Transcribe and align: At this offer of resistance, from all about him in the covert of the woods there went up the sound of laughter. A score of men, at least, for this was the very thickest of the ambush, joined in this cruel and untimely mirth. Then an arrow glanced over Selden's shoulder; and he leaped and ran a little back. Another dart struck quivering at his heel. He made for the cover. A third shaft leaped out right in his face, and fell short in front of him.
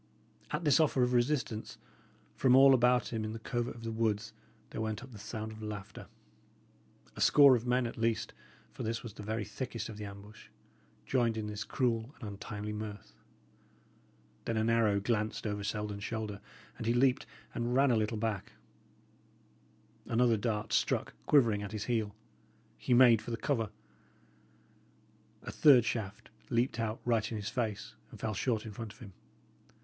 At 0.49 0.63
this 0.63 0.79
offer 0.79 1.03
of 1.03 1.13
resistance, 1.13 1.77
from 2.35 2.55
all 2.55 2.73
about 2.73 3.13
him 3.13 3.23
in 3.23 3.33
the 3.33 3.37
covert 3.37 3.75
of 3.75 3.83
the 3.83 3.91
woods 3.91 4.33
there 4.71 4.81
went 4.81 5.03
up 5.03 5.11
the 5.11 5.19
sound 5.19 5.51
of 5.51 5.61
laughter. 5.61 6.07
A 7.15 7.21
score 7.21 7.55
of 7.55 7.67
men, 7.67 7.85
at 7.85 7.97
least, 7.99 8.33
for 8.71 8.81
this 8.81 9.03
was 9.03 9.13
the 9.13 9.21
very 9.21 9.45
thickest 9.45 9.89
of 9.89 9.97
the 9.97 10.05
ambush, 10.05 10.47
joined 11.05 11.37
in 11.37 11.45
this 11.45 11.63
cruel 11.63 12.15
and 12.19 12.27
untimely 12.27 12.73
mirth. 12.73 13.13
Then 14.45 14.57
an 14.57 14.71
arrow 14.71 14.99
glanced 14.99 15.45
over 15.45 15.63
Selden's 15.63 16.03
shoulder; 16.03 16.41
and 16.79 16.87
he 16.87 16.95
leaped 16.95 17.27
and 17.53 17.75
ran 17.75 17.91
a 17.91 17.95
little 17.95 18.17
back. 18.17 18.53
Another 20.07 20.35
dart 20.35 20.73
struck 20.73 21.13
quivering 21.27 21.61
at 21.61 21.73
his 21.73 21.83
heel. 21.85 22.15
He 22.75 22.95
made 22.95 23.21
for 23.21 23.29
the 23.29 23.37
cover. 23.37 23.69
A 25.43 25.51
third 25.51 25.85
shaft 25.85 26.31
leaped 26.49 26.79
out 26.79 26.99
right 27.05 27.31
in 27.31 27.37
his 27.37 27.49
face, 27.49 27.93
and 28.09 28.19
fell 28.19 28.33
short 28.33 28.65
in 28.65 28.71
front 28.71 28.93
of 28.93 28.97
him. 28.97 29.13